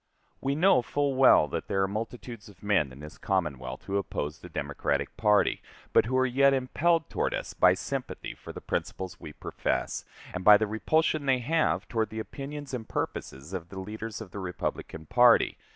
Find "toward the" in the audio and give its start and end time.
11.87-12.17